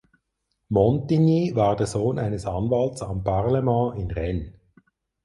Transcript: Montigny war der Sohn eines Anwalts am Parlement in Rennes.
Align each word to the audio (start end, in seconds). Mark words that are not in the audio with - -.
Montigny 0.69 1.51
war 1.55 1.75
der 1.75 1.85
Sohn 1.85 2.17
eines 2.17 2.47
Anwalts 2.47 3.03
am 3.03 3.23
Parlement 3.23 3.99
in 3.99 4.09
Rennes. 4.09 4.53